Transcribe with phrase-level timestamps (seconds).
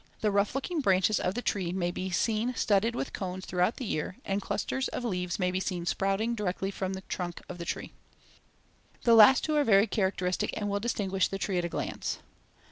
[0.21, 3.85] The rough looking branches of the tree may be seen studded with cones throughout the
[3.85, 7.65] year, and clusters of leaves may be seen sprouting directly from the trunk of the
[7.65, 8.97] tree; see Fig.
[9.01, 9.03] 5.
[9.03, 12.17] The last two are very characteristic and will distinguish the tree at a glance.